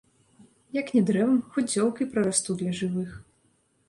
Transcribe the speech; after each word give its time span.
Як 0.77 0.87
не 0.95 1.03
дрэвам, 1.09 1.35
хоць 1.57 1.71
зёлкай 1.73 2.09
прарасту 2.13 2.57
для 2.63 2.71
жывых. 2.81 3.13